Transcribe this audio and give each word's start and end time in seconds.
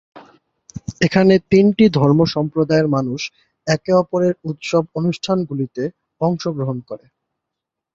এখানে 1.01 1.33
তিনটি 1.51 1.85
ধর্ম 1.97 2.19
সম্প্রদায়ের 2.33 2.87
মানুষ 2.95 3.21
একে 3.67 3.91
অপরের 4.01 4.33
উৎসব-অনুষ্ঠানগুলিতে 4.49 5.83
অংশগ্রহণ 6.21 6.77
করে। 6.89 7.05